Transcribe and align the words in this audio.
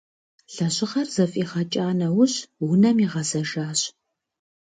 Лэжьыгъэр 0.53 1.07
зэфӏигъэкӏа 1.13 1.87
нэужь 1.99 2.37
унэм 2.67 2.97
игъэзэжащ. 3.05 3.79